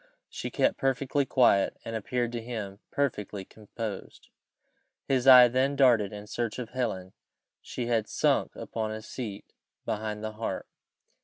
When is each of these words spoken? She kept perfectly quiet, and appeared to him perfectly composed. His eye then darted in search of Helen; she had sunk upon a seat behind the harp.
She 0.29 0.49
kept 0.49 0.79
perfectly 0.79 1.27
quiet, 1.27 1.77
and 1.85 1.95
appeared 1.95 2.31
to 2.31 2.41
him 2.41 2.79
perfectly 2.89 3.45
composed. 3.45 4.29
His 5.07 5.27
eye 5.27 5.47
then 5.47 5.75
darted 5.75 6.11
in 6.11 6.25
search 6.25 6.57
of 6.57 6.69
Helen; 6.71 7.13
she 7.61 7.85
had 7.85 8.07
sunk 8.09 8.55
upon 8.55 8.89
a 8.89 9.03
seat 9.03 9.53
behind 9.85 10.23
the 10.23 10.31
harp. 10.31 10.65